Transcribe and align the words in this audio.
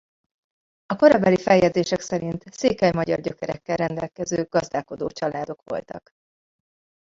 A 0.85 0.95
korabeli 0.95 1.37
feljegyzések 1.37 1.99
szerint 2.01 2.53
székely-magyar 2.53 3.19
gyökerekkel 3.21 3.75
rendelkező 3.75 4.43
gazdálkodó 4.49 5.07
családok 5.07 5.61
voltak. 5.63 6.09